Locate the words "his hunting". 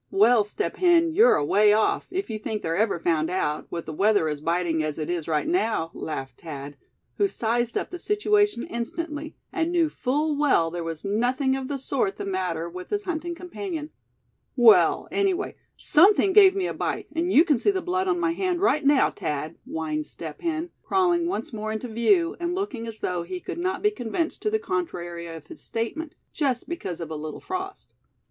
12.89-13.35